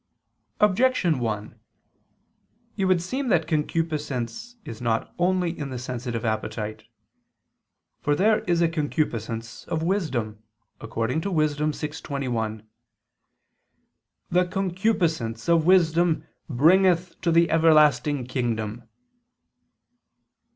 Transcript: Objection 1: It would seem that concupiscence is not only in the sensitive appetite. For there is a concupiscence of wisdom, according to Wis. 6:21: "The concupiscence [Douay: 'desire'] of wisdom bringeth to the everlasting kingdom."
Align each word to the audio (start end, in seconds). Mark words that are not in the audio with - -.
Objection 0.59 1.19
1: 1.19 1.59
It 2.75 2.85
would 2.85 3.03
seem 3.03 3.27
that 3.27 3.47
concupiscence 3.47 4.55
is 4.65 4.81
not 4.81 5.13
only 5.19 5.55
in 5.55 5.69
the 5.69 5.77
sensitive 5.77 6.25
appetite. 6.25 6.85
For 8.01 8.15
there 8.15 8.39
is 8.45 8.63
a 8.63 8.67
concupiscence 8.67 9.63
of 9.65 9.83
wisdom, 9.83 10.41
according 10.79 11.21
to 11.21 11.31
Wis. 11.31 11.53
6:21: 11.53 12.65
"The 14.31 14.45
concupiscence 14.47 15.45
[Douay: 15.45 15.55
'desire'] 15.55 15.59
of 15.59 15.65
wisdom 15.67 16.27
bringeth 16.49 17.21
to 17.21 17.31
the 17.31 17.51
everlasting 17.51 18.25
kingdom." 18.25 18.89